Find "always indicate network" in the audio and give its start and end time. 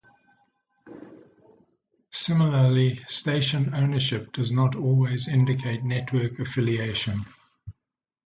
4.73-6.39